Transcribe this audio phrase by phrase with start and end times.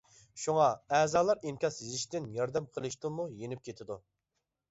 [0.43, 0.67] شۇڭا
[0.99, 3.99] ئەزالار ئىنكاس يېزىشتىن، ياردەم قىلىشتىنمۇ يېنىپ كېتىدۇ.